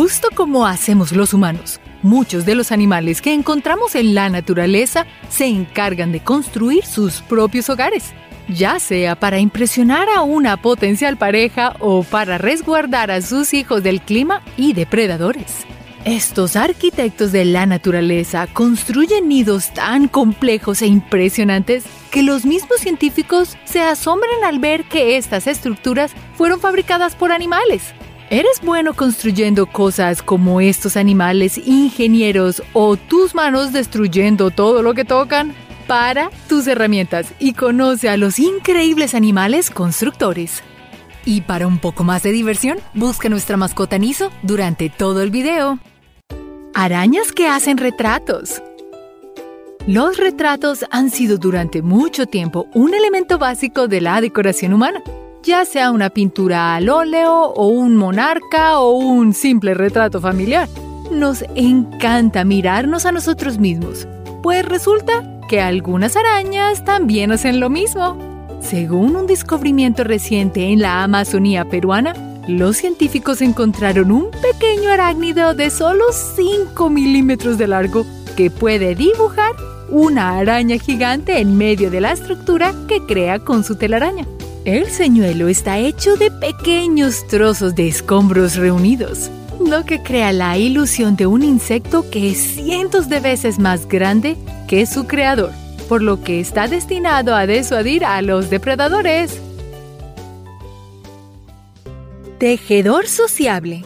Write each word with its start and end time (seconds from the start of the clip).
Justo 0.00 0.28
como 0.32 0.64
hacemos 0.64 1.10
los 1.10 1.34
humanos, 1.34 1.80
muchos 2.04 2.46
de 2.46 2.54
los 2.54 2.70
animales 2.70 3.20
que 3.20 3.32
encontramos 3.32 3.96
en 3.96 4.14
la 4.14 4.28
naturaleza 4.28 5.08
se 5.28 5.46
encargan 5.46 6.12
de 6.12 6.20
construir 6.20 6.86
sus 6.86 7.20
propios 7.20 7.68
hogares, 7.68 8.12
ya 8.48 8.78
sea 8.78 9.18
para 9.18 9.40
impresionar 9.40 10.08
a 10.08 10.22
una 10.22 10.56
potencial 10.56 11.16
pareja 11.16 11.74
o 11.80 12.04
para 12.04 12.38
resguardar 12.38 13.10
a 13.10 13.20
sus 13.22 13.52
hijos 13.52 13.82
del 13.82 14.00
clima 14.00 14.40
y 14.56 14.72
depredadores. 14.72 15.66
Estos 16.04 16.54
arquitectos 16.54 17.32
de 17.32 17.44
la 17.44 17.66
naturaleza 17.66 18.46
construyen 18.46 19.26
nidos 19.26 19.74
tan 19.74 20.06
complejos 20.06 20.80
e 20.80 20.86
impresionantes 20.86 21.82
que 22.12 22.22
los 22.22 22.44
mismos 22.44 22.78
científicos 22.78 23.56
se 23.64 23.80
asombran 23.80 24.44
al 24.44 24.60
ver 24.60 24.84
que 24.84 25.16
estas 25.16 25.48
estructuras 25.48 26.12
fueron 26.36 26.60
fabricadas 26.60 27.16
por 27.16 27.32
animales. 27.32 27.94
¿Eres 28.30 28.60
bueno 28.62 28.92
construyendo 28.92 29.64
cosas 29.64 30.22
como 30.22 30.60
estos 30.60 30.98
animales 30.98 31.56
ingenieros 31.56 32.62
o 32.74 32.98
tus 32.98 33.34
manos 33.34 33.72
destruyendo 33.72 34.50
todo 34.50 34.82
lo 34.82 34.92
que 34.92 35.06
tocan? 35.06 35.54
Para 35.86 36.30
tus 36.46 36.66
herramientas 36.66 37.32
y 37.38 37.54
conoce 37.54 38.10
a 38.10 38.18
los 38.18 38.38
increíbles 38.38 39.14
animales 39.14 39.70
constructores. 39.70 40.62
Y 41.24 41.40
para 41.40 41.66
un 41.66 41.78
poco 41.78 42.04
más 42.04 42.22
de 42.22 42.32
diversión, 42.32 42.76
busca 42.92 43.30
nuestra 43.30 43.56
mascota 43.56 43.96
Niso 43.96 44.30
durante 44.42 44.90
todo 44.90 45.22
el 45.22 45.30
video. 45.30 45.78
Arañas 46.74 47.32
que 47.32 47.48
hacen 47.48 47.78
retratos. 47.78 48.62
Los 49.86 50.18
retratos 50.18 50.84
han 50.90 51.08
sido 51.08 51.38
durante 51.38 51.80
mucho 51.80 52.26
tiempo 52.26 52.66
un 52.74 52.92
elemento 52.92 53.38
básico 53.38 53.88
de 53.88 54.02
la 54.02 54.20
decoración 54.20 54.74
humana, 54.74 55.02
ya 55.48 55.64
sea 55.64 55.92
una 55.92 56.10
pintura 56.10 56.74
al 56.74 56.90
óleo 56.90 57.32
o 57.32 57.68
un 57.68 57.96
monarca 57.96 58.80
o 58.80 58.90
un 58.90 59.32
simple 59.32 59.72
retrato 59.72 60.20
familiar. 60.20 60.68
Nos 61.10 61.42
encanta 61.54 62.44
mirarnos 62.44 63.06
a 63.06 63.12
nosotros 63.12 63.58
mismos, 63.58 64.06
pues 64.42 64.62
resulta 64.62 65.40
que 65.48 65.62
algunas 65.62 66.16
arañas 66.16 66.84
también 66.84 67.32
hacen 67.32 67.60
lo 67.60 67.70
mismo. 67.70 68.18
Según 68.60 69.16
un 69.16 69.26
descubrimiento 69.26 70.04
reciente 70.04 70.70
en 70.70 70.82
la 70.82 71.02
Amazonía 71.02 71.64
peruana, 71.64 72.12
los 72.46 72.76
científicos 72.76 73.40
encontraron 73.40 74.12
un 74.12 74.30
pequeño 74.30 74.90
arácnido 74.90 75.54
de 75.54 75.70
solo 75.70 76.04
5 76.12 76.90
milímetros 76.90 77.56
de 77.56 77.68
largo 77.68 78.04
que 78.36 78.50
puede 78.50 78.94
dibujar 78.94 79.52
una 79.88 80.36
araña 80.36 80.76
gigante 80.76 81.38
en 81.38 81.56
medio 81.56 81.90
de 81.90 82.02
la 82.02 82.12
estructura 82.12 82.74
que 82.86 83.00
crea 83.06 83.38
con 83.38 83.64
su 83.64 83.76
telaraña. 83.76 84.26
El 84.64 84.90
señuelo 84.90 85.48
está 85.48 85.78
hecho 85.78 86.16
de 86.16 86.30
pequeños 86.30 87.26
trozos 87.28 87.74
de 87.74 87.88
escombros 87.88 88.56
reunidos, 88.56 89.30
lo 89.64 89.84
que 89.84 90.02
crea 90.02 90.32
la 90.32 90.58
ilusión 90.58 91.16
de 91.16 91.26
un 91.26 91.42
insecto 91.42 92.10
que 92.10 92.30
es 92.30 92.38
cientos 92.38 93.08
de 93.08 93.20
veces 93.20 93.58
más 93.58 93.86
grande 93.88 94.36
que 94.66 94.84
su 94.84 95.06
creador, 95.06 95.52
por 95.88 96.02
lo 96.02 96.22
que 96.22 96.40
está 96.40 96.66
destinado 96.66 97.34
a 97.34 97.46
disuadir 97.46 98.04
a 98.04 98.20
los 98.20 98.50
depredadores. 98.50 99.40
Tejedor 102.38 103.06
sociable. 103.06 103.84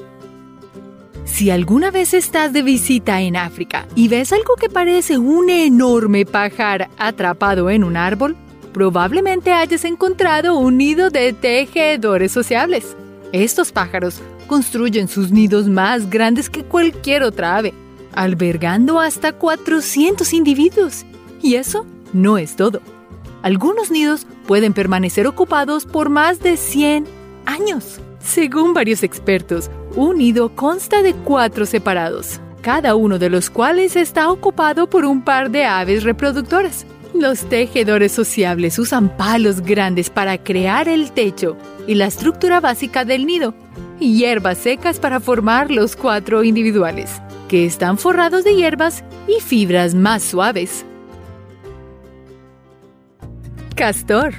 Si 1.25 1.51
alguna 1.51 1.91
vez 1.91 2.13
estás 2.13 2.53
de 2.53 2.63
visita 2.63 3.21
en 3.21 3.37
África 3.37 3.87
y 3.95 4.09
ves 4.09 4.33
algo 4.33 4.57
que 4.57 4.69
parece 4.69 5.19
un 5.19 5.49
enorme 5.49 6.27
pajar 6.27 6.91
atrapado 6.99 7.71
en 7.71 7.85
un 7.85 7.97
árbol, 7.97 8.37
probablemente 8.73 9.53
hayas 9.53 9.85
encontrado 9.85 10.57
un 10.57 10.79
nido 10.79 11.11
de 11.11 11.33
tejedores 11.33 12.33
sociables. 12.33 12.97
Estos 13.33 13.73
pájaros 13.73 14.21
construyen 14.47 15.09
sus 15.09 15.31
nidos 15.31 15.69
más 15.69 16.11
grandes 16.11 16.51
que 16.51 16.65
cualquier 16.65 17.23
otra 17.23 17.57
ave, 17.57 17.75
albergando 18.15 19.01
hasta 19.01 19.33
400 19.33 20.33
individuos. 20.33 21.05
Y 21.43 21.55
eso 21.55 21.87
no 22.13 22.39
es 22.39 22.57
todo. 22.57 22.81
Algunos 23.43 23.91
nidos 23.91 24.27
pueden 24.47 24.73
permanecer 24.73 25.27
ocupados 25.27 25.87
por 25.87 26.09
más 26.11 26.41
de 26.41 26.57
100 26.57 27.07
años. 27.47 28.01
Según 28.21 28.73
varios 28.73 29.03
expertos, 29.03 29.71
un 29.97 30.19
nido 30.19 30.55
consta 30.55 31.03
de 31.03 31.13
cuatro 31.13 31.67
separados, 31.67 32.41
cada 32.61 32.95
uno 32.95 33.19
de 33.19 33.29
los 33.29 33.51
cuales 33.51 33.97
está 33.97 34.31
ocupado 34.31 34.89
por 34.89 35.05
un 35.05 35.23
par 35.23 35.51
de 35.51 35.65
aves 35.65 36.05
reproductoras. 36.05 36.87
Los 37.15 37.49
tejedores 37.49 38.13
sociables 38.13 38.79
usan 38.79 39.17
palos 39.17 39.61
grandes 39.61 40.11
para 40.11 40.39
crear 40.39 40.89
el 40.89 41.13
techo 41.13 41.57
y 41.87 41.95
la 41.95 42.07
estructura 42.07 42.61
básica 42.61 43.05
del 43.05 43.27
nido, 43.27 43.55
y 44.01 44.17
hierbas 44.17 44.59
secas 44.59 44.99
para 44.99 45.21
formar 45.21 45.71
los 45.71 45.95
cuatro 45.95 46.43
individuales, 46.43 47.21
que 47.49 47.67
están 47.67 47.99
forrados 47.99 48.45
de 48.45 48.55
hierbas 48.55 49.05
y 49.29 49.41
fibras 49.41 49.95
más 49.95 50.23
suaves. 50.23 50.85
Castor 53.77 54.35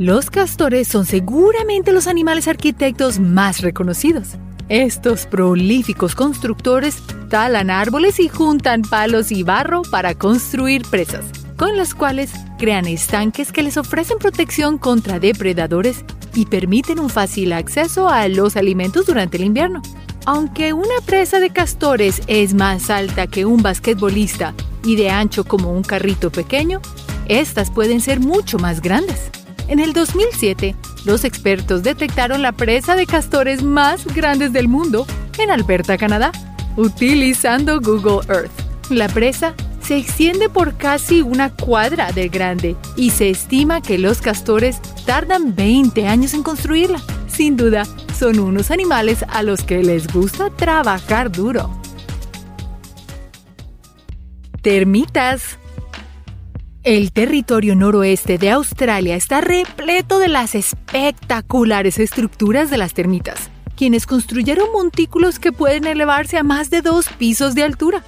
los 0.00 0.30
castores 0.30 0.88
son 0.88 1.04
seguramente 1.04 1.92
los 1.92 2.06
animales 2.06 2.48
arquitectos 2.48 3.20
más 3.20 3.60
reconocidos. 3.60 4.28
Estos 4.70 5.26
prolíficos 5.26 6.14
constructores 6.14 7.02
talan 7.28 7.68
árboles 7.68 8.18
y 8.18 8.28
juntan 8.28 8.80
palos 8.80 9.30
y 9.30 9.42
barro 9.42 9.82
para 9.82 10.14
construir 10.14 10.86
presas, 10.90 11.26
con 11.60 11.76
las 11.76 11.94
cuales 11.94 12.30
crean 12.58 12.86
estanques 12.86 13.52
que 13.52 13.62
les 13.62 13.76
ofrecen 13.76 14.16
protección 14.16 14.78
contra 14.78 15.20
depredadores 15.20 16.06
y 16.34 16.46
permiten 16.46 16.98
un 16.98 17.10
fácil 17.10 17.52
acceso 17.52 18.08
a 18.08 18.26
los 18.28 18.56
alimentos 18.56 19.04
durante 19.04 19.36
el 19.36 19.44
invierno. 19.44 19.82
Aunque 20.24 20.72
una 20.72 21.02
presa 21.04 21.38
de 21.38 21.50
castores 21.50 22.22
es 22.28 22.54
más 22.54 22.88
alta 22.88 23.26
que 23.26 23.44
un 23.44 23.60
basquetbolista 23.60 24.54
y 24.84 24.96
de 24.96 25.10
ancho 25.10 25.44
como 25.44 25.70
un 25.70 25.82
carrito 25.82 26.32
pequeño, 26.32 26.80
estas 27.28 27.70
pueden 27.70 28.00
ser 28.00 28.20
mucho 28.20 28.58
más 28.58 28.80
grandes. 28.80 29.30
En 29.68 29.80
el 29.80 29.92
2007, 29.92 30.74
los 31.04 31.24
expertos 31.24 31.82
detectaron 31.82 32.40
la 32.40 32.52
presa 32.52 32.96
de 32.96 33.04
castores 33.04 33.62
más 33.62 34.06
grandes 34.14 34.54
del 34.54 34.66
mundo 34.66 35.06
en 35.36 35.50
Alberta, 35.50 35.98
Canadá, 35.98 36.32
utilizando 36.78 37.82
Google 37.82 38.26
Earth. 38.34 38.50
La 38.88 39.10
presa 39.10 39.54
se 39.90 39.96
extiende 39.96 40.48
por 40.48 40.76
casi 40.76 41.20
una 41.20 41.52
cuadra 41.52 42.12
de 42.12 42.28
grande 42.28 42.76
y 42.94 43.10
se 43.10 43.28
estima 43.28 43.82
que 43.82 43.98
los 43.98 44.20
castores 44.20 44.80
tardan 45.04 45.56
20 45.56 46.06
años 46.06 46.32
en 46.32 46.44
construirla. 46.44 47.02
Sin 47.26 47.56
duda, 47.56 47.82
son 48.16 48.38
unos 48.38 48.70
animales 48.70 49.24
a 49.28 49.42
los 49.42 49.64
que 49.64 49.82
les 49.82 50.06
gusta 50.06 50.48
trabajar 50.50 51.32
duro. 51.32 51.68
Termitas. 54.62 55.58
El 56.84 57.10
territorio 57.10 57.74
noroeste 57.74 58.38
de 58.38 58.52
Australia 58.52 59.16
está 59.16 59.40
repleto 59.40 60.20
de 60.20 60.28
las 60.28 60.54
espectaculares 60.54 61.98
estructuras 61.98 62.70
de 62.70 62.78
las 62.78 62.94
termitas, 62.94 63.50
quienes 63.74 64.06
construyeron 64.06 64.70
montículos 64.72 65.40
que 65.40 65.50
pueden 65.50 65.84
elevarse 65.88 66.38
a 66.38 66.44
más 66.44 66.70
de 66.70 66.80
dos 66.80 67.08
pisos 67.18 67.56
de 67.56 67.64
altura. 67.64 68.04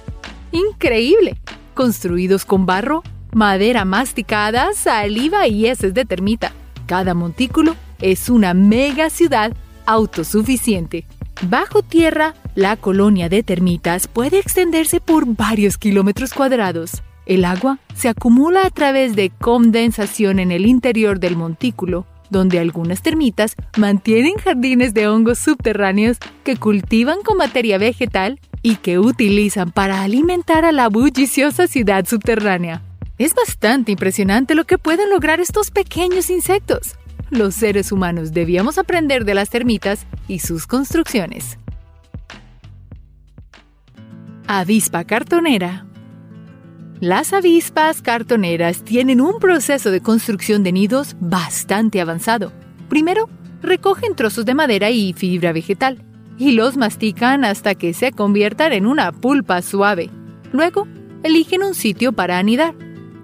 ¡Increíble! 0.53 1.35
Construidos 1.73 2.45
con 2.45 2.65
barro, 2.65 3.03
madera 3.33 3.83
masticada, 3.83 4.73
saliva 4.73 5.47
y 5.47 5.67
heces 5.67 5.93
de 5.93 6.05
termita. 6.05 6.53
Cada 6.85 7.13
montículo 7.13 7.75
es 7.99 8.29
una 8.29 8.53
mega 8.53 9.09
ciudad 9.09 9.53
autosuficiente. 9.85 11.05
Bajo 11.49 11.81
tierra, 11.81 12.35
la 12.53 12.77
colonia 12.77 13.27
de 13.27 13.41
termitas 13.41 14.07
puede 14.07 14.37
extenderse 14.37 15.01
por 15.01 15.25
varios 15.25 15.77
kilómetros 15.77 16.33
cuadrados. 16.33 17.01
El 17.25 17.43
agua 17.43 17.79
se 17.95 18.09
acumula 18.09 18.65
a 18.65 18.69
través 18.69 19.15
de 19.15 19.31
condensación 19.31 20.39
en 20.39 20.51
el 20.51 20.67
interior 20.67 21.19
del 21.19 21.37
montículo, 21.37 22.05
donde 22.29 22.59
algunas 22.59 23.01
termitas 23.01 23.55
mantienen 23.77 24.35
jardines 24.35 24.93
de 24.93 25.07
hongos 25.07 25.39
subterráneos 25.39 26.17
que 26.43 26.57
cultivan 26.57 27.23
con 27.23 27.37
materia 27.37 27.77
vegetal 27.77 28.39
y 28.63 28.77
que 28.77 28.97
utilizan 28.97 29.71
para 29.71 30.01
alimentar 30.01 30.65
a 30.65 30.71
la 30.71 30.87
bulliciosa 30.87 31.67
ciudad 31.67 32.07
subterránea. 32.07 32.81
Es 33.19 33.35
bastante 33.35 33.91
impresionante 33.91 34.55
lo 34.55 34.63
que 34.63 34.79
pueden 34.79 35.09
lograr 35.09 35.39
estos 35.39 35.69
pequeños 35.69 36.29
insectos. 36.29 36.95
Los 37.29 37.53
seres 37.55 37.91
humanos 37.91 38.31
debíamos 38.31 38.77
aprender 38.77 39.25
de 39.25 39.35
las 39.35 39.49
termitas 39.49 40.07
y 40.27 40.39
sus 40.39 40.65
construcciones. 40.65 41.59
Avispa 44.47 45.03
cartonera 45.03 45.85
las 46.99 47.33
avispas 47.33 48.01
cartoneras 48.01 48.81
tienen 48.85 49.19
un 49.19 49.39
proceso 49.39 49.91
de 49.91 49.99
construcción 49.99 50.63
de 50.63 50.71
nidos 50.71 51.17
bastante 51.19 51.99
avanzado. 51.99 52.53
Primero, 52.87 53.27
recogen 53.61 54.15
trozos 54.15 54.45
de 54.45 54.53
madera 54.53 54.89
y 54.89 55.11
fibra 55.11 55.51
vegetal 55.51 56.01
y 56.37 56.51
los 56.51 56.77
mastican 56.77 57.45
hasta 57.45 57.75
que 57.75 57.93
se 57.93 58.11
conviertan 58.11 58.73
en 58.73 58.85
una 58.85 59.11
pulpa 59.11 59.61
suave. 59.61 60.09
Luego, 60.51 60.87
eligen 61.23 61.63
un 61.63 61.73
sitio 61.73 62.13
para 62.13 62.37
anidar, 62.37 62.75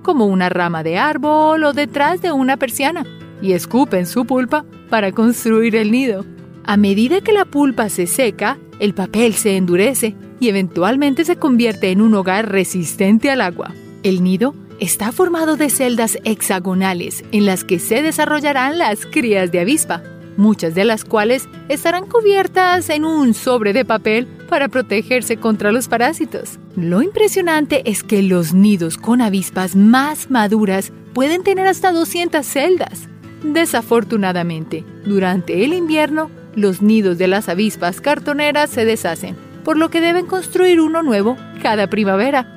como 0.02 0.26
una 0.26 0.50
rama 0.50 0.84
de 0.84 0.98
árbol 0.98 1.64
o 1.64 1.74
detrás 1.74 2.22
de 2.22 2.32
una 2.32 2.58
persiana, 2.58 3.06
y 3.42 3.54
escupen 3.54 4.06
su 4.06 4.26
pulpa 4.26 4.66
para 4.90 5.12
construir 5.12 5.76
el 5.76 5.92
nido. 5.92 6.26
A 6.66 6.78
medida 6.78 7.22
que 7.22 7.34
la 7.34 7.46
pulpa 7.46 7.90
se 7.90 8.08
seca, 8.08 8.58
el 8.80 8.94
papel 8.94 9.34
se 9.34 9.58
endurece 9.58 10.16
y 10.40 10.50
eventualmente 10.50 11.26
se 11.26 11.36
convierte 11.36 11.92
en 11.92 12.02
un 12.02 12.14
hogar 12.16 12.52
resistente 12.52 13.30
al 13.30 13.42
agua. 13.42 13.74
El 14.04 14.24
nido 14.24 14.56
está 14.80 15.12
formado 15.12 15.58
de 15.58 15.70
celdas 15.70 16.18
hexagonales 16.24 17.24
en 17.32 17.46
las 17.46 17.64
que 17.64 17.80
se 17.80 18.02
desarrollarán 18.02 18.78
las 18.78 19.06
crías 19.06 19.52
de 19.52 19.60
avispa, 19.60 20.04
muchas 20.40 20.74
de 20.74 20.86
las 20.86 21.06
cuales 21.06 21.48
estarán 21.68 22.08
cubiertas 22.08 22.90
en 22.90 23.06
un 23.06 23.34
sobre 23.36 23.74
de 23.74 23.86
papel 23.86 24.26
para 24.50 24.70
protegerse 24.70 25.38
contra 25.38 25.72
los 25.72 25.88
parásitos. 25.88 26.58
Lo 26.76 27.02
impresionante 27.04 27.88
es 27.90 28.04
que 28.04 28.24
los 28.24 28.54
nidos 28.54 28.98
con 28.98 29.22
avispas 29.22 29.76
más 29.76 30.32
maduras 30.32 30.92
pueden 31.14 31.44
tener 31.44 31.68
hasta 31.68 31.92
200 31.92 32.46
celdas. 32.46 33.08
Desafortunadamente, 33.44 34.84
durante 35.06 35.64
el 35.64 35.74
invierno, 35.74 36.32
los 36.56 36.82
nidos 36.82 37.18
de 37.18 37.28
las 37.28 37.50
avispas 37.50 38.02
cartoneras 38.02 38.70
se 38.70 38.86
deshacen, 38.86 39.36
por 39.64 39.78
lo 39.78 39.90
que 39.90 40.02
deben 40.02 40.26
construir 40.26 40.80
uno 40.80 41.04
nuevo 41.04 41.38
cada 41.62 41.88
primavera. 41.88 42.56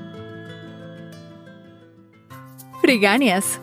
Friganias. 2.81 3.61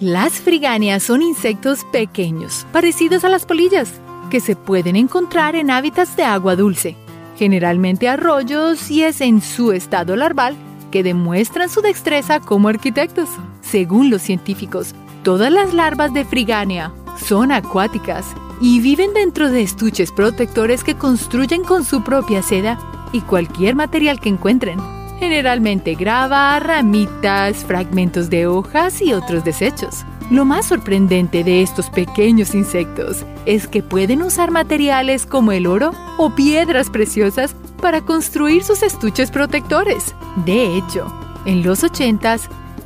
Las 0.00 0.34
friganias 0.34 1.02
son 1.02 1.22
insectos 1.22 1.84
pequeños, 1.90 2.64
parecidos 2.72 3.24
a 3.24 3.28
las 3.28 3.44
polillas, 3.44 3.90
que 4.30 4.38
se 4.38 4.54
pueden 4.54 4.94
encontrar 4.94 5.56
en 5.56 5.72
hábitats 5.72 6.14
de 6.14 6.22
agua 6.22 6.54
dulce, 6.54 6.94
generalmente 7.36 8.08
arroyos, 8.08 8.92
y 8.92 9.02
es 9.02 9.20
en 9.20 9.42
su 9.42 9.72
estado 9.72 10.14
larval 10.14 10.54
que 10.92 11.02
demuestran 11.02 11.68
su 11.68 11.80
destreza 11.80 12.38
como 12.38 12.68
arquitectos. 12.68 13.28
Según 13.60 14.08
los 14.08 14.22
científicos, 14.22 14.94
todas 15.24 15.50
las 15.50 15.74
larvas 15.74 16.14
de 16.14 16.24
frigania 16.24 16.92
son 17.16 17.50
acuáticas 17.50 18.24
y 18.60 18.78
viven 18.78 19.12
dentro 19.14 19.50
de 19.50 19.62
estuches 19.62 20.12
protectores 20.12 20.84
que 20.84 20.94
construyen 20.94 21.64
con 21.64 21.84
su 21.84 22.04
propia 22.04 22.42
seda 22.42 22.78
y 23.12 23.20
cualquier 23.22 23.74
material 23.74 24.20
que 24.20 24.28
encuentren 24.28 24.97
generalmente 25.18 25.94
grava, 25.94 26.58
ramitas, 26.60 27.64
fragmentos 27.64 28.30
de 28.30 28.46
hojas 28.46 29.00
y 29.02 29.12
otros 29.12 29.44
desechos. 29.44 30.04
Lo 30.30 30.44
más 30.44 30.66
sorprendente 30.66 31.42
de 31.42 31.62
estos 31.62 31.88
pequeños 31.90 32.54
insectos 32.54 33.24
es 33.46 33.66
que 33.66 33.82
pueden 33.82 34.22
usar 34.22 34.50
materiales 34.50 35.24
como 35.24 35.52
el 35.52 35.66
oro 35.66 35.92
o 36.18 36.34
piedras 36.34 36.90
preciosas 36.90 37.54
para 37.80 38.02
construir 38.02 38.62
sus 38.62 38.82
estuches 38.82 39.30
protectores. 39.30 40.14
De 40.44 40.76
hecho, 40.76 41.12
en 41.46 41.62
los 41.62 41.82
80s, 41.82 42.42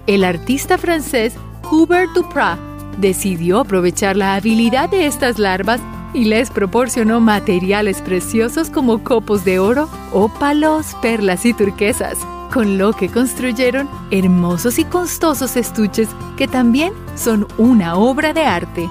el 0.07 0.25
artista 0.25 0.79
francés 0.79 1.35
Hubert 1.71 2.13
Duprat 2.13 2.59
decidió 2.99 3.61
aprovechar 3.61 4.17
la 4.17 4.35
habilidad 4.35 4.89
de 4.89 5.07
estas 5.07 5.39
larvas 5.39 5.81
y 6.15 6.25
les 6.25 6.51
proporcionó 6.51 7.21
materiales 7.21 8.01
preciosos 8.03 8.71
como 8.71 9.03
copos 9.03 9.45
de 9.45 9.59
oro, 9.59 9.89
ópalos, 10.13 10.95
perlas 11.01 11.47
y 11.47 11.55
turquesas, 11.55 12.19
con 12.53 12.79
lo 12.79 12.93
que 12.93 13.09
construyeron 13.09 13.89
hermosos 14.11 14.79
y 14.79 14.85
costosos 14.85 15.57
estuches 15.57 16.09
que 16.37 16.49
también 16.49 16.93
son 17.17 17.47
una 17.59 17.97
obra 17.97 18.33
de 18.33 18.43
arte. 18.43 18.89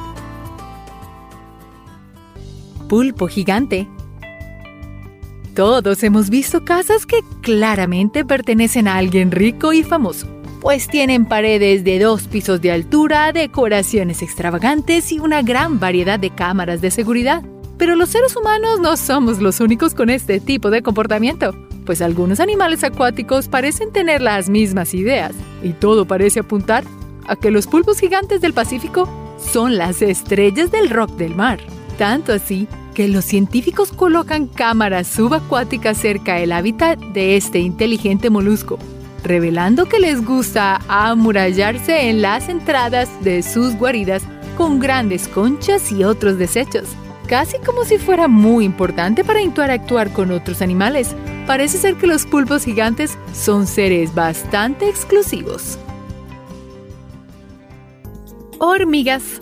Pulpo 2.88 3.28
gigante. 3.28 3.88
Todos 5.56 6.02
hemos 6.04 6.30
visto 6.30 6.66
casas 6.66 7.06
que 7.06 7.20
claramente 7.42 8.26
pertenecen 8.26 8.88
a 8.88 8.96
alguien 8.96 9.32
rico 9.32 9.74
y 9.74 9.84
famoso 9.84 10.41
pues 10.62 10.88
tienen 10.88 11.26
paredes 11.26 11.84
de 11.84 11.98
dos 11.98 12.28
pisos 12.28 12.62
de 12.62 12.72
altura, 12.72 13.34
decoraciones 13.34 14.22
extravagantes 14.22 15.12
y 15.12 15.20
una 15.20 15.42
gran 15.42 15.80
variedad 15.80 16.20
de 16.20 16.30
cámaras 16.30 16.82
de 16.82 16.92
seguridad. 16.92 17.44
Pero 17.80 17.96
los 17.96 18.10
seres 18.10 18.36
humanos 18.36 18.80
no 18.80 18.96
somos 18.96 19.40
los 19.40 19.60
únicos 19.60 19.96
con 19.96 20.12
este 20.12 20.40
tipo 20.40 20.70
de 20.70 20.84
comportamiento, 20.84 21.56
pues 21.84 22.00
algunos 22.04 22.40
animales 22.40 22.84
acuáticos 22.84 23.48
parecen 23.48 23.92
tener 23.92 24.22
las 24.22 24.50
mismas 24.50 24.94
ideas, 24.94 25.34
y 25.64 25.74
todo 25.74 26.06
parece 26.06 26.42
apuntar 26.42 26.84
a 27.28 27.36
que 27.36 27.50
los 27.50 27.66
pulpos 27.66 28.00
gigantes 28.00 28.40
del 28.40 28.54
Pacífico 28.54 29.10
son 29.40 29.78
las 29.78 30.04
estrellas 30.04 30.70
del 30.70 30.92
rock 30.92 31.10
del 31.18 31.36
mar. 31.36 31.60
Tanto 31.98 32.34
así 32.34 32.68
que 32.94 33.08
los 33.08 33.26
científicos 33.26 33.92
colocan 33.92 34.46
cámaras 34.46 35.08
subacuáticas 35.08 35.98
cerca 35.98 36.36
del 36.36 36.52
hábitat 36.52 37.00
de 37.00 37.36
este 37.36 37.58
inteligente 37.60 38.30
molusco 38.30 38.78
revelando 39.24 39.88
que 39.88 40.00
les 40.00 40.24
gusta 40.24 40.82
amurallarse 40.88 42.10
en 42.10 42.22
las 42.22 42.50
entradas 42.50 43.10
de 43.24 43.44
sus 43.44 43.76
guaridas 43.76 44.24
con 44.58 44.80
grandes 44.80 45.28
conchas 45.28 45.92
y 45.92 46.04
otros 46.04 46.38
desechos, 46.38 46.90
casi 47.28 47.58
como 47.60 47.86
si 47.86 47.98
fuera 47.98 48.28
muy 48.28 48.66
importante 48.66 49.24
para 49.24 49.42
interactuar 49.42 50.12
con 50.12 50.32
otros 50.32 50.62
animales. 50.62 51.16
Parece 51.48 51.78
ser 51.78 51.96
que 51.96 52.08
los 52.08 52.26
pulpos 52.26 52.66
gigantes 52.66 53.18
son 53.34 53.68
seres 53.68 54.14
bastante 54.14 54.88
exclusivos. 54.88 55.78
Hormigas. 58.60 59.42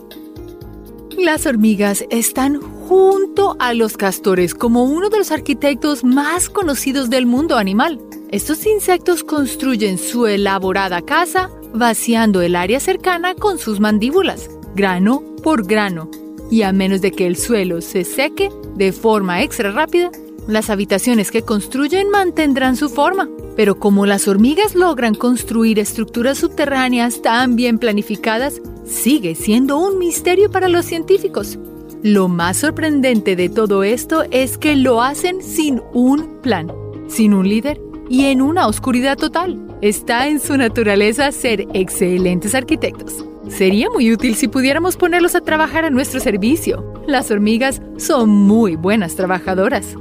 Las 1.17 1.45
hormigas 1.45 2.05
están 2.09 2.61
junto 2.61 3.57
a 3.59 3.73
los 3.73 3.97
castores 3.97 4.55
como 4.55 4.85
uno 4.85 5.09
de 5.09 5.17
los 5.17 5.31
arquitectos 5.31 6.03
más 6.05 6.49
conocidos 6.49 7.09
del 7.09 7.25
mundo 7.25 7.57
animal. 7.57 7.99
Estos 8.31 8.67
insectos 8.67 9.23
construyen 9.23 9.97
su 9.97 10.27
elaborada 10.27 11.01
casa 11.01 11.49
vaciando 11.73 12.43
el 12.43 12.55
área 12.55 12.79
cercana 12.79 13.33
con 13.33 13.57
sus 13.57 13.79
mandíbulas, 13.79 14.51
grano 14.75 15.23
por 15.41 15.65
grano, 15.65 16.11
y 16.51 16.61
a 16.61 16.71
menos 16.71 17.01
de 17.01 17.11
que 17.11 17.25
el 17.25 17.35
suelo 17.35 17.81
se 17.81 18.03
seque 18.03 18.51
de 18.75 18.91
forma 18.91 19.41
extra 19.41 19.71
rápida, 19.71 20.11
las 20.47 20.69
habitaciones 20.69 21.31
que 21.31 21.41
construyen 21.41 22.11
mantendrán 22.11 22.75
su 22.75 22.89
forma. 22.89 23.27
Pero 23.55 23.79
como 23.79 24.05
las 24.05 24.27
hormigas 24.27 24.75
logran 24.75 25.15
construir 25.15 25.79
estructuras 25.79 26.37
subterráneas 26.37 27.23
tan 27.23 27.55
bien 27.55 27.79
planificadas, 27.79 28.61
sigue 28.85 29.33
siendo 29.33 29.79
un 29.79 29.97
misterio 29.97 30.51
para 30.51 30.69
los 30.69 30.85
científicos. 30.85 31.57
Lo 32.03 32.27
más 32.27 32.57
sorprendente 32.57 33.35
de 33.35 33.49
todo 33.49 33.81
esto 33.81 34.23
es 34.29 34.59
que 34.59 34.75
lo 34.75 35.01
hacen 35.01 35.41
sin 35.41 35.81
un 35.93 36.39
plan, 36.41 36.71
sin 37.07 37.33
un 37.33 37.49
líder 37.49 37.88
y 38.09 38.25
en 38.25 38.41
una 38.41 38.67
oscuridad 38.67 39.17
total. 39.17 39.59
Está 39.81 40.27
en 40.27 40.39
su 40.39 40.57
naturaleza 40.57 41.31
ser 41.31 41.67
excelentes 41.73 42.55
arquitectos. 42.55 43.25
Sería 43.47 43.89
muy 43.89 44.11
útil 44.11 44.35
si 44.35 44.47
pudiéramos 44.47 44.97
ponerlos 44.97 45.35
a 45.35 45.41
trabajar 45.41 45.85
a 45.85 45.89
nuestro 45.89 46.19
servicio. 46.19 46.93
Las 47.07 47.31
hormigas 47.31 47.81
son 47.97 48.29
muy 48.29 48.75
buenas 48.75 49.15
trabajadoras. 49.15 49.95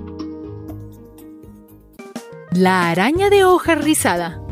La 2.50 2.90
araña 2.90 3.30
de 3.30 3.44
hoja 3.44 3.74
rizada. 3.74 4.42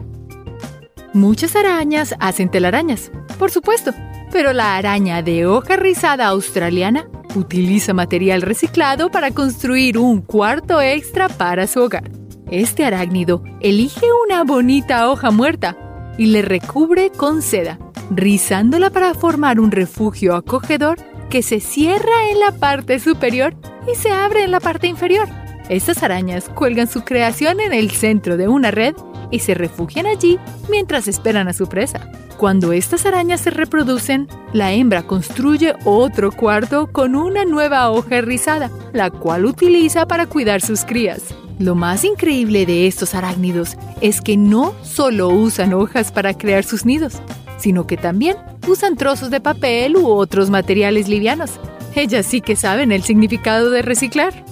Muchas 1.12 1.56
arañas 1.56 2.14
hacen 2.20 2.50
telarañas, 2.50 3.10
por 3.38 3.50
supuesto, 3.50 3.92
pero 4.30 4.52
la 4.52 4.76
araña 4.76 5.22
de 5.22 5.46
hoja 5.46 5.76
rizada 5.76 6.26
australiana 6.26 7.08
utiliza 7.34 7.94
material 7.94 8.42
reciclado 8.42 9.10
para 9.10 9.30
construir 9.30 9.98
un 9.98 10.20
cuarto 10.20 10.80
extra 10.80 11.28
para 11.28 11.66
su 11.66 11.82
hogar. 11.82 12.15
Este 12.50 12.84
arácnido 12.84 13.42
elige 13.60 14.06
una 14.24 14.44
bonita 14.44 15.10
hoja 15.10 15.32
muerta 15.32 15.76
y 16.16 16.26
le 16.26 16.42
recubre 16.42 17.10
con 17.10 17.42
seda, 17.42 17.78
rizándola 18.10 18.90
para 18.90 19.14
formar 19.14 19.58
un 19.58 19.72
refugio 19.72 20.36
acogedor 20.36 20.96
que 21.28 21.42
se 21.42 21.58
cierra 21.58 22.30
en 22.30 22.38
la 22.38 22.52
parte 22.52 23.00
superior 23.00 23.56
y 23.90 23.96
se 23.96 24.12
abre 24.12 24.44
en 24.44 24.52
la 24.52 24.60
parte 24.60 24.86
inferior. 24.86 25.28
Estas 25.68 26.04
arañas 26.04 26.48
cuelgan 26.48 26.86
su 26.86 27.02
creación 27.02 27.58
en 27.58 27.72
el 27.72 27.90
centro 27.90 28.36
de 28.36 28.46
una 28.46 28.70
red 28.70 28.94
y 29.32 29.40
se 29.40 29.54
refugian 29.54 30.06
allí 30.06 30.38
mientras 30.70 31.08
esperan 31.08 31.48
a 31.48 31.52
su 31.52 31.66
presa. 31.66 32.12
Cuando 32.36 32.72
estas 32.72 33.06
arañas 33.06 33.40
se 33.40 33.50
reproducen, 33.50 34.28
la 34.52 34.70
hembra 34.72 35.02
construye 35.02 35.74
otro 35.84 36.30
cuarto 36.30 36.92
con 36.92 37.16
una 37.16 37.44
nueva 37.44 37.90
hoja 37.90 38.20
rizada, 38.20 38.70
la 38.92 39.10
cual 39.10 39.46
utiliza 39.46 40.06
para 40.06 40.26
cuidar 40.26 40.60
sus 40.60 40.84
crías. 40.84 41.34
Lo 41.58 41.74
más 41.74 42.04
increíble 42.04 42.66
de 42.66 42.86
estos 42.86 43.14
arácnidos 43.14 43.76
es 44.02 44.20
que 44.20 44.36
no 44.36 44.74
solo 44.82 45.28
usan 45.28 45.72
hojas 45.72 46.12
para 46.12 46.34
crear 46.34 46.64
sus 46.64 46.84
nidos, 46.84 47.14
sino 47.58 47.86
que 47.86 47.96
también 47.96 48.36
usan 48.68 48.96
trozos 48.96 49.30
de 49.30 49.40
papel 49.40 49.96
u 49.96 50.08
otros 50.08 50.50
materiales 50.50 51.08
livianos. 51.08 51.52
Ellas 51.94 52.26
sí 52.26 52.42
que 52.42 52.56
saben 52.56 52.92
el 52.92 53.02
significado 53.04 53.70
de 53.70 53.80
reciclar. 53.80 54.44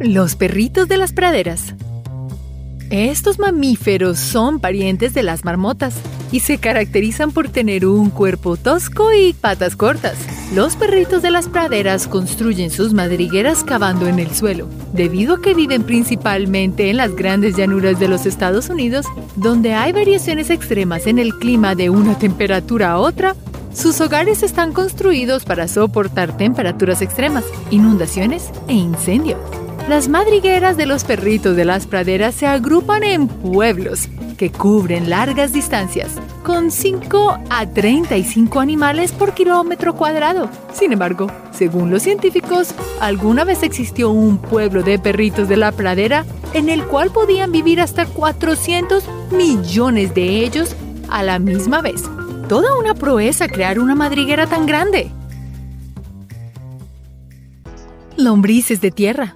Los 0.00 0.36
perritos 0.36 0.88
de 0.88 0.96
las 0.96 1.12
praderas. 1.12 1.74
Estos 2.88 3.38
mamíferos 3.38 4.18
son 4.18 4.58
parientes 4.58 5.12
de 5.12 5.22
las 5.22 5.44
marmotas 5.44 5.94
y 6.32 6.40
se 6.40 6.56
caracterizan 6.56 7.30
por 7.30 7.50
tener 7.50 7.84
un 7.84 8.08
cuerpo 8.08 8.56
tosco 8.56 9.12
y 9.12 9.34
patas 9.34 9.76
cortas. 9.76 10.16
Los 10.54 10.74
perritos 10.74 11.22
de 11.22 11.30
las 11.30 11.46
praderas 11.46 12.08
construyen 12.08 12.70
sus 12.70 12.92
madrigueras 12.92 13.62
cavando 13.62 14.08
en 14.08 14.18
el 14.18 14.34
suelo, 14.34 14.66
debido 14.92 15.36
a 15.36 15.40
que 15.40 15.54
viven 15.54 15.84
principalmente 15.84 16.90
en 16.90 16.96
las 16.96 17.14
grandes 17.14 17.56
llanuras 17.56 18.00
de 18.00 18.08
los 18.08 18.26
Estados 18.26 18.68
Unidos, 18.68 19.06
donde 19.36 19.74
hay 19.74 19.92
variaciones 19.92 20.50
extremas 20.50 21.06
en 21.06 21.20
el 21.20 21.34
clima 21.34 21.76
de 21.76 21.88
una 21.88 22.18
temperatura 22.18 22.90
a 22.90 22.98
otra 22.98 23.36
Sus 23.72 24.00
hogares 24.00 24.42
están 24.42 24.72
construidos 24.72 25.44
para 25.44 25.68
soportar 25.68 26.36
temperaturas 26.36 27.00
extremas, 27.00 27.44
inundaciones 27.70 28.50
e 28.66 28.74
incendios. 28.74 29.38
Las 29.90 30.06
madrigueras 30.08 30.76
de 30.76 30.86
los 30.86 31.02
perritos 31.02 31.56
de 31.56 31.64
las 31.64 31.88
praderas 31.88 32.36
se 32.36 32.46
agrupan 32.46 33.02
en 33.02 33.26
pueblos 33.26 34.08
que 34.38 34.52
cubren 34.52 35.10
largas 35.10 35.52
distancias, 35.52 36.12
con 36.44 36.70
5 36.70 37.40
a 37.50 37.66
35 37.66 38.60
animales 38.60 39.10
por 39.10 39.34
kilómetro 39.34 39.96
cuadrado. 39.96 40.48
Sin 40.72 40.92
embargo, 40.92 41.26
según 41.50 41.90
los 41.90 42.04
científicos, 42.04 42.72
alguna 43.00 43.42
vez 43.42 43.64
existió 43.64 44.10
un 44.10 44.38
pueblo 44.38 44.84
de 44.84 45.00
perritos 45.00 45.48
de 45.48 45.56
la 45.56 45.72
pradera 45.72 46.24
en 46.54 46.68
el 46.68 46.84
cual 46.84 47.10
podían 47.10 47.50
vivir 47.50 47.80
hasta 47.80 48.06
400 48.06 49.02
millones 49.32 50.14
de 50.14 50.44
ellos 50.44 50.76
a 51.08 51.24
la 51.24 51.40
misma 51.40 51.82
vez. 51.82 52.04
Toda 52.48 52.78
una 52.78 52.94
proeza 52.94 53.48
crear 53.48 53.80
una 53.80 53.96
madriguera 53.96 54.46
tan 54.46 54.66
grande. 54.66 55.10
Lombrices 58.16 58.80
de 58.80 58.92
tierra. 58.92 59.34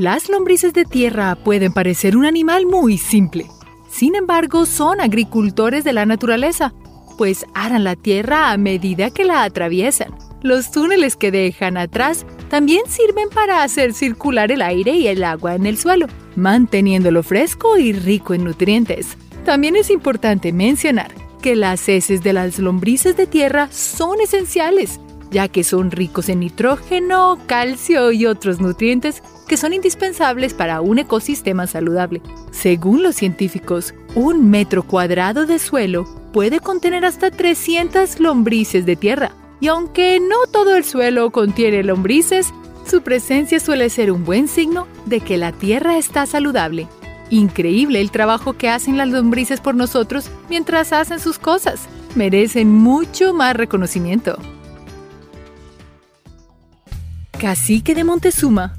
Las 0.00 0.30
lombrices 0.30 0.72
de 0.72 0.86
tierra 0.86 1.34
pueden 1.34 1.74
parecer 1.74 2.16
un 2.16 2.24
animal 2.24 2.64
muy 2.64 2.96
simple. 2.96 3.48
Sin 3.90 4.14
embargo, 4.14 4.64
son 4.64 4.98
agricultores 4.98 5.84
de 5.84 5.92
la 5.92 6.06
naturaleza, 6.06 6.72
pues 7.18 7.44
aran 7.52 7.84
la 7.84 7.96
tierra 7.96 8.50
a 8.50 8.56
medida 8.56 9.10
que 9.10 9.26
la 9.26 9.42
atraviesan. 9.42 10.14
Los 10.40 10.70
túneles 10.70 11.16
que 11.16 11.30
dejan 11.30 11.76
atrás 11.76 12.24
también 12.48 12.80
sirven 12.88 13.28
para 13.28 13.62
hacer 13.62 13.92
circular 13.92 14.50
el 14.50 14.62
aire 14.62 14.92
y 14.92 15.06
el 15.06 15.22
agua 15.22 15.54
en 15.54 15.66
el 15.66 15.76
suelo, 15.76 16.06
manteniéndolo 16.34 17.22
fresco 17.22 17.76
y 17.76 17.92
rico 17.92 18.32
en 18.32 18.44
nutrientes. 18.44 19.18
También 19.44 19.76
es 19.76 19.90
importante 19.90 20.50
mencionar 20.54 21.12
que 21.42 21.56
las 21.56 21.86
heces 21.90 22.22
de 22.22 22.32
las 22.32 22.58
lombrices 22.58 23.18
de 23.18 23.26
tierra 23.26 23.68
son 23.70 24.18
esenciales, 24.22 24.98
ya 25.30 25.48
que 25.48 25.64
son 25.64 25.90
ricos 25.90 26.28
en 26.28 26.40
nitrógeno, 26.40 27.38
calcio 27.46 28.12
y 28.12 28.26
otros 28.26 28.60
nutrientes 28.60 29.22
que 29.48 29.56
son 29.56 29.72
indispensables 29.72 30.54
para 30.54 30.80
un 30.80 30.98
ecosistema 30.98 31.66
saludable. 31.66 32.22
Según 32.50 33.02
los 33.02 33.16
científicos, 33.16 33.94
un 34.14 34.50
metro 34.50 34.82
cuadrado 34.82 35.46
de 35.46 35.58
suelo 35.58 36.04
puede 36.32 36.60
contener 36.60 37.04
hasta 37.04 37.30
300 37.30 38.20
lombrices 38.20 38.86
de 38.86 38.96
tierra. 38.96 39.32
Y 39.60 39.68
aunque 39.68 40.20
no 40.20 40.36
todo 40.50 40.76
el 40.76 40.84
suelo 40.84 41.30
contiene 41.30 41.82
lombrices, 41.82 42.52
su 42.86 43.02
presencia 43.02 43.60
suele 43.60 43.90
ser 43.90 44.10
un 44.10 44.24
buen 44.24 44.48
signo 44.48 44.86
de 45.04 45.20
que 45.20 45.36
la 45.36 45.52
tierra 45.52 45.98
está 45.98 46.26
saludable. 46.26 46.88
Increíble 47.28 48.00
el 48.00 48.10
trabajo 48.10 48.54
que 48.54 48.68
hacen 48.68 48.96
las 48.96 49.08
lombrices 49.08 49.60
por 49.60 49.74
nosotros 49.74 50.30
mientras 50.48 50.92
hacen 50.92 51.20
sus 51.20 51.38
cosas. 51.38 51.88
Merecen 52.16 52.72
mucho 52.72 53.32
más 53.34 53.54
reconocimiento. 53.54 54.38
Cacique 57.40 57.94
de 57.94 58.04
Montezuma 58.04 58.74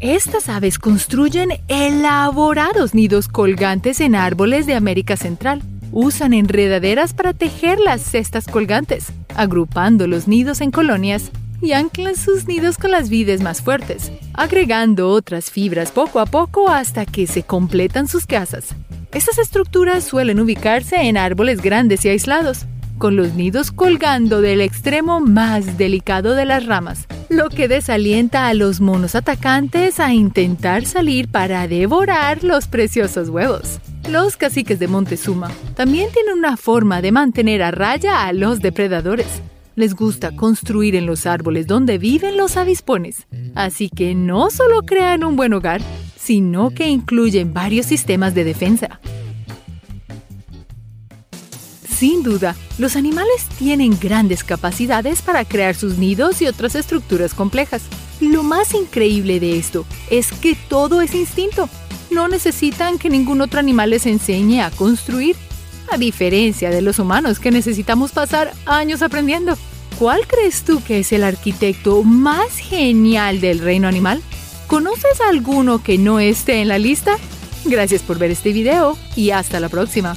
estas 0.00 0.48
aves 0.48 0.78
construyen 0.78 1.50
elaborados 1.68 2.94
nidos 2.94 3.28
colgantes 3.28 4.00
en 4.00 4.14
árboles 4.14 4.66
de 4.66 4.74
América 4.74 5.18
Central. 5.18 5.62
Usan 5.92 6.32
enredaderas 6.32 7.12
para 7.12 7.34
tejer 7.34 7.78
las 7.78 8.00
cestas 8.00 8.46
colgantes, 8.46 9.12
agrupando 9.34 10.06
los 10.06 10.28
nidos 10.28 10.62
en 10.62 10.70
colonias 10.70 11.30
y 11.60 11.72
anclan 11.72 12.16
sus 12.16 12.46
nidos 12.46 12.78
con 12.78 12.90
las 12.90 13.10
vides 13.10 13.42
más 13.42 13.60
fuertes, 13.60 14.10
agregando 14.32 15.10
otras 15.10 15.50
fibras 15.50 15.90
poco 15.90 16.20
a 16.20 16.26
poco 16.26 16.70
hasta 16.70 17.04
que 17.04 17.26
se 17.26 17.42
completan 17.42 18.08
sus 18.08 18.26
casas. 18.26 18.74
Estas 19.12 19.38
estructuras 19.38 20.04
suelen 20.04 20.40
ubicarse 20.40 20.96
en 21.02 21.18
árboles 21.18 21.60
grandes 21.60 22.04
y 22.04 22.08
aislados, 22.08 22.66
con 22.98 23.16
los 23.16 23.34
nidos 23.34 23.72
colgando 23.72 24.40
del 24.40 24.60
extremo 24.60 25.20
más 25.20 25.76
delicado 25.78 26.34
de 26.34 26.44
las 26.44 26.66
ramas, 26.66 27.06
lo 27.28 27.48
que 27.48 27.68
desalienta 27.68 28.48
a 28.48 28.54
los 28.54 28.80
monos 28.80 29.14
atacantes 29.14 30.00
a 30.00 30.12
intentar 30.12 30.84
salir 30.86 31.28
para 31.28 31.66
devorar 31.68 32.44
los 32.44 32.66
preciosos 32.68 33.28
huevos. 33.28 33.80
Los 34.10 34.36
caciques 34.36 34.78
de 34.78 34.88
Montezuma 34.88 35.50
también 35.74 36.10
tienen 36.12 36.38
una 36.38 36.56
forma 36.56 37.00
de 37.00 37.12
mantener 37.12 37.62
a 37.62 37.70
raya 37.70 38.26
a 38.26 38.32
los 38.32 38.60
depredadores. 38.60 39.42
Les 39.76 39.94
gusta 39.94 40.36
construir 40.36 40.94
en 40.94 41.06
los 41.06 41.26
árboles 41.26 41.66
donde 41.66 41.98
viven 41.98 42.36
los 42.36 42.56
avispones, 42.56 43.26
así 43.54 43.88
que 43.88 44.14
no 44.14 44.50
solo 44.50 44.82
crean 44.82 45.24
un 45.24 45.36
buen 45.36 45.52
hogar, 45.52 45.80
sino 46.16 46.70
que 46.70 46.88
incluyen 46.88 47.52
varios 47.52 47.86
sistemas 47.86 48.34
de 48.34 48.44
defensa. 48.44 49.00
Sin 51.96 52.24
duda, 52.24 52.56
los 52.78 52.96
animales 52.96 53.46
tienen 53.56 53.96
grandes 53.98 54.42
capacidades 54.42 55.22
para 55.22 55.44
crear 55.44 55.76
sus 55.76 55.96
nidos 55.96 56.42
y 56.42 56.46
otras 56.46 56.74
estructuras 56.74 57.34
complejas. 57.34 57.82
Lo 58.20 58.42
más 58.42 58.74
increíble 58.74 59.38
de 59.38 59.58
esto 59.58 59.86
es 60.10 60.32
que 60.32 60.56
todo 60.68 61.00
es 61.00 61.14
instinto. 61.14 61.68
No 62.10 62.26
necesitan 62.26 62.98
que 62.98 63.10
ningún 63.10 63.40
otro 63.40 63.60
animal 63.60 63.90
les 63.90 64.06
enseñe 64.06 64.60
a 64.60 64.70
construir, 64.70 65.36
a 65.90 65.96
diferencia 65.96 66.70
de 66.70 66.82
los 66.82 66.98
humanos 66.98 67.38
que 67.38 67.52
necesitamos 67.52 68.10
pasar 68.10 68.52
años 68.66 69.02
aprendiendo. 69.02 69.56
¿Cuál 69.98 70.26
crees 70.26 70.64
tú 70.64 70.82
que 70.82 71.00
es 71.00 71.12
el 71.12 71.22
arquitecto 71.22 72.02
más 72.02 72.56
genial 72.58 73.40
del 73.40 73.60
reino 73.60 73.86
animal? 73.86 74.20
¿Conoces 74.66 75.20
alguno 75.28 75.82
que 75.82 75.98
no 75.98 76.18
esté 76.18 76.60
en 76.60 76.68
la 76.68 76.78
lista? 76.78 77.16
Gracias 77.64 78.02
por 78.02 78.18
ver 78.18 78.32
este 78.32 78.52
video 78.52 78.98
y 79.14 79.30
hasta 79.30 79.60
la 79.60 79.68
próxima. 79.68 80.16